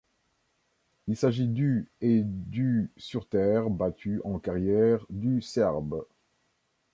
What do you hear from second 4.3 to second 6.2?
carrière du Serbe.